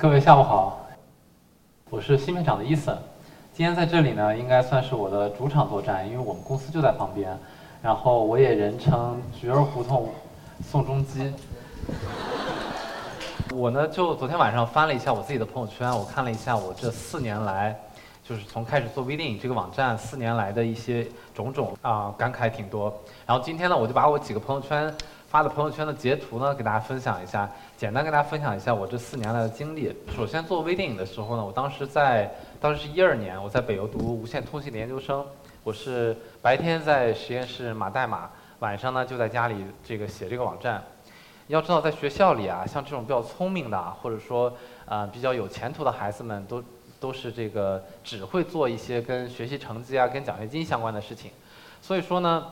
[0.00, 0.80] 各位下午好，
[1.90, 2.96] 我是新片场的伊森。
[3.52, 7.38] 今天在这里呢，应该算是我的主场作战，因为我们公司就在旁边。
[7.82, 10.08] 然后我也人称菊儿胡同
[10.64, 11.30] 宋仲基。
[13.54, 17.78] 我呢，就昨天晚上翻了一下我自己的朋友圈，我看了一下我这四年来，
[18.24, 22.90] 就是从开始做微电影这个网站四年来的一些种种啊，感慨挺多。
[23.26, 24.94] 然后今天呢，我就把我几个朋友圈
[25.30, 29.94] 发的朋友圈的截图呢，给大家分享一下，简单跟大家分享一下我这四年来的经历。
[30.12, 32.28] 首先做微电影的时候呢，我当时在，
[32.60, 35.24] 当时是一二年，我在北邮读无线通信的研究生，
[35.62, 40.82] 我是白天在实验室码代码，晚上呢就在家里这个写这个网站。
[41.46, 44.52] 要知道，在学校里啊，像这种比较聪明的，或者说
[44.84, 46.60] 啊比较有前途的孩子们，都
[46.98, 51.30] 都是这个只会做一些跟学习成绩啊、跟奖学金相关的事情。
[51.80, 52.46] 所以说呢，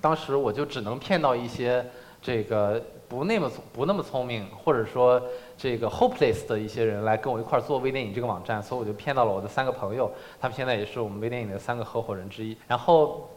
[0.00, 1.84] 当时我就只能骗到一些
[2.20, 5.22] 这个不那么不那么聪明，或者说
[5.56, 8.62] 这个 hopeless 的一些人来跟我一块儿做微电影这个网站。
[8.62, 12.56] 所以我就骗到了我的三个朋友，他们现在也是我们微电影的三个合伙人之一。
[12.66, 13.28] 然后。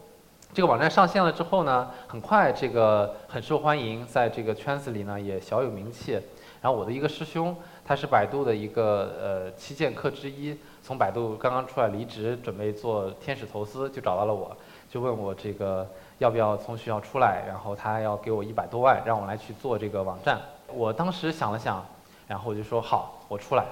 [0.54, 6.12] 这个网站上线了之后呢，很快这个很受欢迎，在这个圈子里呢也小有名气。
[6.60, 14.54] 然后我的一个师兄，他是百度的一个呃旗舰客之一，从百度刚刚出来离职，准备做天使投资，就找到了我，
[14.92, 20.38] 就问我这个要不要从学校出来，然后他要给我一百多万，让我来去做这个网站。
[20.68, 21.82] 我当时想了想，
[22.26, 23.64] 然后我就说好，我出来。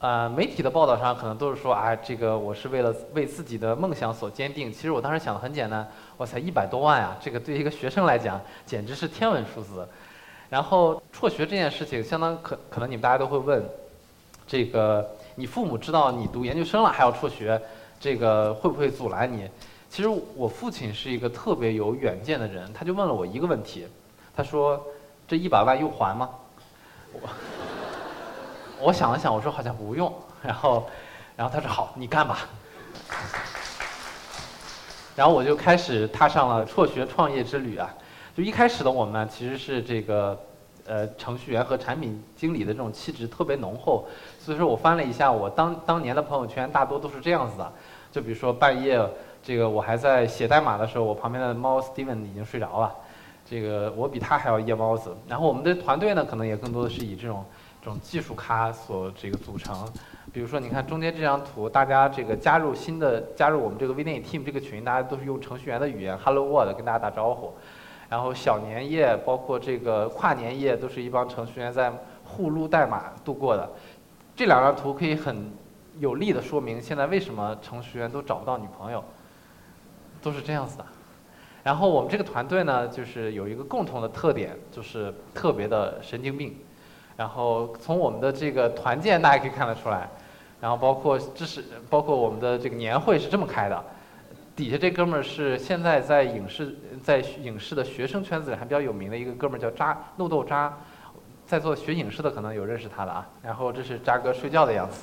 [0.00, 4.72] 呃，媒体的报道上可能都是说啊，这个我是为了为自己的梦想所坚定。
[4.72, 9.88] 其实我当时想的很简单，我才一百多万啊，这个对一个学生来讲简直是天文数字。
[10.50, 13.64] 然后辍学这件事情，相当可可能你们大家都会问，
[14.44, 17.62] 这个你父母知道你读研究生了还要辍学，
[18.00, 19.48] 这个会不会阻拦你？
[19.92, 23.86] 其实我父亲是一个特别有远见的人，他就问了我一个问题，
[24.34, 24.82] 他说
[25.28, 26.30] ：“这一百万用还吗？”
[27.12, 27.20] 我。
[28.80, 30.10] 我想了想，我说好像不用，
[30.42, 30.88] 然后，
[31.36, 32.38] 然后他说好，你干吧。
[35.14, 37.94] 然后我就开始踏上了辍学创业之旅啊。
[38.34, 40.40] 就一开始的我们其实是这个，
[40.86, 44.08] 呃，程序员和产品经理的这种气质特别浓厚。
[44.38, 47.72] 所以说我翻了一下我当当年的朋友圈，大多都是这样子的。
[48.10, 48.98] 就比如说半夜，
[49.42, 52.94] 这个我还在写代码的时候，我旁边的猫 Steven 已经睡着了。
[53.44, 55.16] 这个我比他还要夜猫子。
[55.28, 57.44] 然后我们的团队呢，可能也更多的是以这种。
[57.84, 59.76] 这种技术咖所这个组成，
[60.32, 67.52] 比如说你看中间这张图，大家这个加入新的加入我们这个微电影 team 这个群，大家都是用程序员的语言 Hello World 跟大家打招呼，
[68.08, 71.92] 然后小年夜包括这个跨年夜都是一帮程序员在
[72.24, 73.68] 互撸代码度过的。
[74.36, 75.50] 这两张图可以很
[75.98, 79.02] 有力的说明现在为什么程序员都找不到女朋友，
[80.22, 80.84] 都是这样子的。
[81.64, 86.56] 然后我们这个团队呢，就是有一个共同的特点，就是特别的神经病。
[87.16, 90.08] 然后从我们的这个团建，大家可以看得出来，
[90.60, 93.84] 然后包括这是包括我们的这个年会是这么开的，
[94.56, 100.76] 底下这哥们儿是现在在影视在影视的学生圈子里还比较有名的一个哥们儿叫渣豆豆渣，
[101.46, 103.28] 在座学影视的可能有认识他的啊。
[103.42, 105.02] 然后这是渣哥睡觉的样子，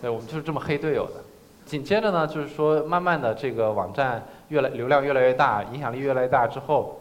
[0.00, 1.22] 对我们就是这么黑队友的。
[1.64, 7.00] 紧接着呢，就是说慢慢的这个网站越来流量越来越大，影响力越来越大之后，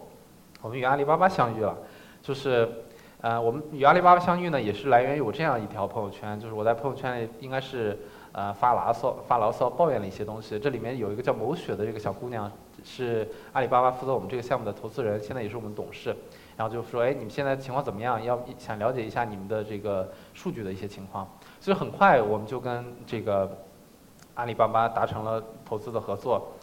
[0.61, 1.77] 我们与阿里巴巴相遇了，
[2.21, 2.69] 就是。
[3.23, 7.97] 呃，我们与阿里巴巴相遇呢，也是来源于我这样一条朋友圈，就是我在朋友圈里应该是
[8.33, 10.59] 呃发牢骚、发牢骚、抱怨了一些东西。
[10.59, 12.51] 这里面有一个叫某雪的这个小姑娘，
[12.83, 16.13] 是阿里巴巴负责我们这个项目的投资人，现在也是我们董事。
[16.57, 18.21] 然后就说，哎，你们现在情况怎么样？
[18.21, 21.25] 要想了解一下你们的这个数据的一些情况。
[21.61, 23.49] 所以很快我们就跟这个
[24.35, 26.53] 阿里巴巴达成了投资的合作。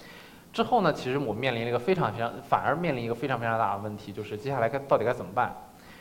[0.52, 5.54] 之后呢，其实我们面临了一个非常非常，反而面临一个非常非常大的问题，就是接下来该到底该怎么办？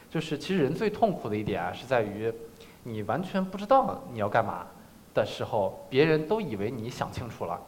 [0.09, 2.33] 就是其实人最痛苦的一点啊，是在于
[2.81, 4.65] 你完全不知道你要干嘛
[5.13, 7.61] 的时候，别人都以为你想清楚了，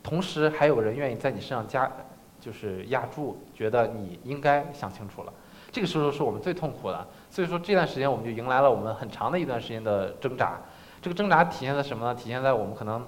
[0.00, 1.90] 同时还有人愿意在你身上加，
[2.38, 5.32] 就是压注，觉得你应该想清楚了。
[5.72, 7.04] 这个时候是我们最痛苦的。
[7.28, 10.60] 所以说这段时间我们就迎来了我们很长的一段时间的挣扎。
[11.02, 12.14] 这个挣扎体现在什么呢？
[12.14, 13.04] 体现在我们可能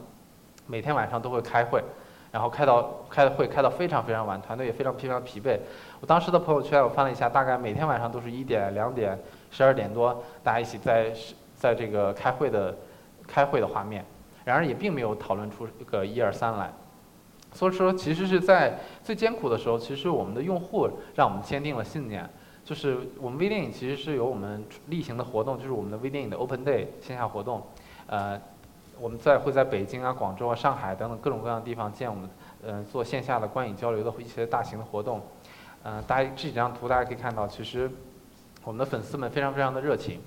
[0.71, 1.83] 每天晚上都会开会。
[2.33, 5.59] 然后开到开会开到非常非常晚，团队也非常非常疲惫。
[6.01, 9.19] 我当时的朋友圈我翻了一下，大概每天晚上都是一点、两点、
[9.51, 11.13] 十二点多，大家一起在
[11.57, 12.77] 在这个开会的
[13.27, 14.05] 开会的画面。
[14.45, 16.73] 然而也并没有讨论出一个一二三来。
[17.53, 22.31] 所以说，其实是在最艰苦的时候，其实我们的用户让我们坚定了信念。
[22.65, 27.61] 就是我们微电影其实是有我们例行的活动，就是我们的微电影的 Open Day 线下活动，
[28.07, 28.41] 呃。
[29.01, 32.29] 我们在会在北京啊、广州啊、上海等等各种各样的地方建我们，
[32.63, 35.23] 嗯，做线下的观影交流的一些大型的活动，
[35.85, 37.91] 嗯，大家这几张图大家可以看到，其实
[38.63, 40.21] 我们的粉丝们非常非常的热情，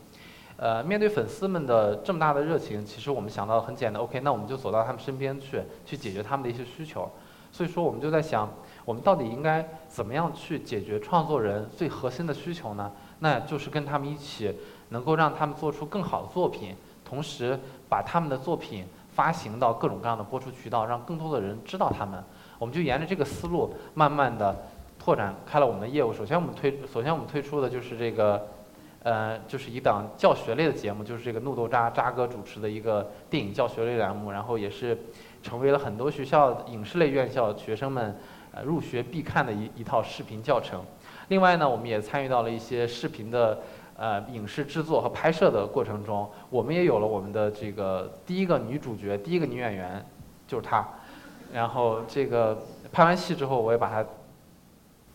[0.58, 7.08] 呃，面对粉丝们的这么大的热情，其实我们想到很简单，OK，那我们就走到他们身边去，去解决他们的一些需求。
[7.52, 8.52] 所以说，我们就在想，
[8.84, 12.92] 我们到底应该怎么样去解决创作人最核心的需求呢？
[13.20, 14.52] 那就是跟他们一起，
[14.90, 16.76] 能够让他们做出更好的作品，
[17.14, 22.24] 同时把他们的作品发行到各种各样的播出渠道，让更多的人知道他们。
[22.58, 24.64] 我们就沿着这个思路，慢慢的
[24.98, 26.12] 拓展开了我们的业务。
[26.12, 28.48] 首先，我们推，首先我们推出的就是这个。
[29.06, 34.98] 呃，就是一档教学类的节目，就是这个怒豆渣渣哥主持的一个电影教学类栏目，然后也是
[35.42, 38.18] 成为了很多学校影视类院校学生们
[38.54, 40.82] 呃入学必看的一一套视频教程。
[41.28, 43.60] 另外呢，我们也参与到了一些视频的
[43.96, 50.06] 呃影视制作和拍摄的过程中，我们也有了我们的这个第一个女主角，第一个女演员
[50.48, 50.88] 就是她。
[51.54, 52.58] 然后这个
[52.92, 54.06] 拍完戏之后，我也把她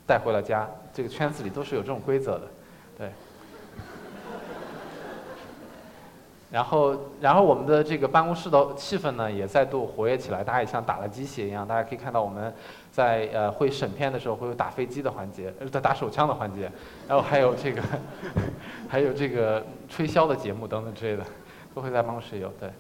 [0.07, 0.69] 带回了家。
[0.93, 2.49] 这个圈子里都是有这种规则的，
[2.97, 3.11] 对。
[6.51, 10.43] 然后，然后我们的这个办公室的气氛呢，也再度活跃起来。
[10.43, 12.53] 大家也像打了鸡血一样，大家可以看到我们
[12.91, 16.71] 在呃会审片的时候会有打飞机的环节，呃打手枪的环节，
[17.07, 17.83] 然后还有这个，
[18.89, 21.25] 还有这个吹箫的节目等等之类的，
[21.75, 22.71] 都会在办公室有对。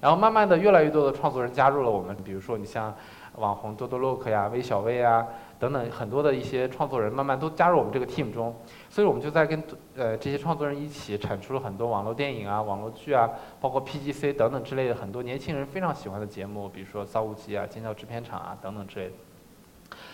[0.00, 2.94] 然后慢慢的，越来越多的创作人加入了我们，比如说你像
[3.36, 5.26] 网红多多 look 呀、微小薇啊。
[5.56, 8.54] 等等很多的一些创作人慢慢都加入我们这个 team 中，
[8.90, 9.62] 所以我们就在跟
[9.96, 13.30] 呃这些创作人一起产出了很多网络电影啊、网络剧啊，
[13.62, 19.12] 包括 PGC 等等之类的很多年轻人非常喜欢的节目，比如说《造物机》啊、《尖叫制片厂》啊等等之类的。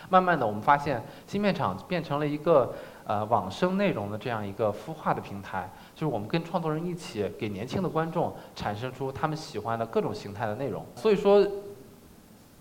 [0.08, 2.72] 慢慢的，我们发现芯片厂变成了一个
[3.04, 10.84] 呃网生内容的这样一个孵化的平台，就是我们跟创作人一起给年轻的观众产生出他们喜欢的各种形态的内容。
[10.94, 11.44] 所以说。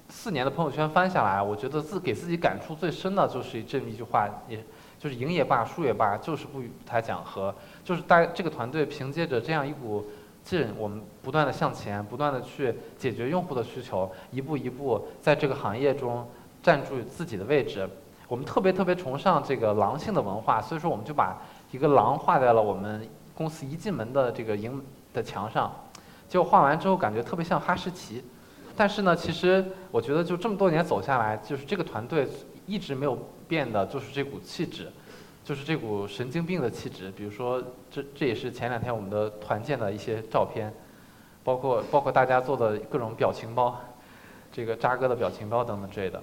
[0.10, 4.64] 四年的朋友圈翻下来，我觉得自给自己感触最深的就是这么一句话，也
[5.00, 7.54] 就是赢也罢，输也罢，就是不与他讲和，
[7.86, 10.08] 就是大这个团队凭借着这样一股
[10.44, 16.28] 劲，我们不断的向前，不断的去解决用户的需求，一步一步在这个行业中
[16.64, 17.88] 站住自己的位置。
[18.28, 21.38] 我们特别特别崇尚这个狼性的文化，所以说我们就把
[21.72, 24.84] 一个狼画在了我们公司一进门的这个营
[25.14, 25.72] 的墙上，
[26.28, 28.24] 结果画完之后感觉特别像哈士奇。
[28.76, 32.28] 但是呢，其实我觉得就这么多年走下来，就是这个团队
[32.66, 33.18] 一直没有
[33.48, 34.90] 变的，就是这股气质，
[35.44, 37.12] 就是这股神经病的气质。
[37.12, 37.62] 比如说，
[37.92, 40.74] 这这也是前两天我们的团建的一些照片，
[41.44, 43.80] 包括包括大家做的各种表情包，
[44.52, 46.22] 这个渣哥的表情包等等之类的。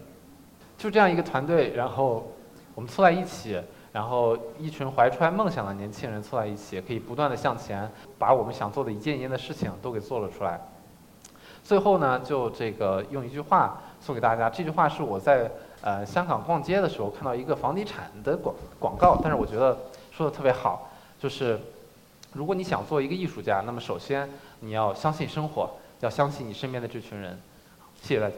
[0.79, 2.31] 就这样一个团队，然后
[2.75, 3.61] 我们凑在一起，
[3.93, 10.61] 然后一群怀揣梦想的年轻人凑在一起，可以不断的向前，把我们想做的一件一件的事情都给做了出来。
[11.67, 14.49] 最后呢，就这个用一句话送给大家。
[14.49, 15.51] 这句话是我在
[15.83, 19.77] 呃香港逛街的时候看到一个房地产的广广告，但是我觉得
[20.13, 21.59] 说的特别好，就是
[22.35, 24.31] 如果你想做一个艺术家，那么首先
[24.61, 25.69] 你要相信生活，
[25.99, 27.37] 要相信你身边的这群人。
[28.01, 28.37] 谢谢大家。